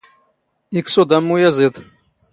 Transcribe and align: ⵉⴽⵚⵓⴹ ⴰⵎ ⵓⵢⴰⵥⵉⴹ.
ⵉⴽⵚⵓⴹ 0.79 1.09
ⴰⵎ 1.17 1.25
ⵓⵢⴰⵥⵉⴹ. 1.33 1.75